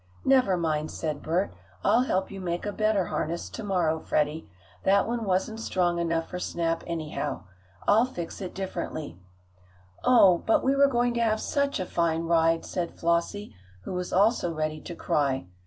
[0.25, 1.53] "Never mind," said Bert.
[1.83, 4.49] "I'll help you make a better harness to morrow, Freddie.
[4.83, 7.43] That one wasn't strong enough for Snap, anyhow.
[7.87, 9.19] I'll fix it differently."
[10.03, 13.53] "Oh, but we were going to have such a fine ride!" said Flossie,
[13.83, 15.45] who was also ready to cry.